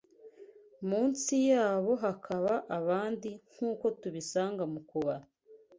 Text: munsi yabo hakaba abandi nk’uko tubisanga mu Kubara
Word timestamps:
munsi 0.87 1.33
yabo 1.51 1.91
hakaba 2.03 2.53
abandi 2.79 3.29
nk’uko 3.53 3.85
tubisanga 4.01 4.63
mu 4.73 4.79
Kubara 4.89 5.25